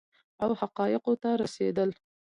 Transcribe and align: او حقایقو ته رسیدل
او 0.43 0.51
حقایقو 0.61 1.13
ته 1.21 1.29
رسیدل 1.41 1.89